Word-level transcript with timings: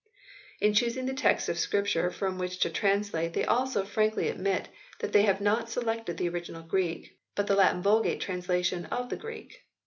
In 0.59 0.73
choosing 0.73 1.05
the 1.05 1.13
text 1.13 1.47
of 1.47 1.59
Scripture 1.59 2.09
from 2.09 2.39
which 2.39 2.57
to 2.61 2.71
translate 2.71 3.33
they 3.33 3.45
also 3.45 3.85
frankly 3.85 4.29
admit 4.29 4.67
that 4.97 5.13
they 5.13 5.21
have 5.25 5.39
not 5.39 5.69
selected 5.69 6.17
the 6.17 6.27
original 6.29 6.63
Greek, 6.63 7.15
but 7.35 7.45
the 7.45 7.53
Latin 7.55 7.83
Vulgate 7.83 8.19
translation 8.19 8.85
of 8.85 9.09
the 9.09 9.15
Greek. 9.17 9.63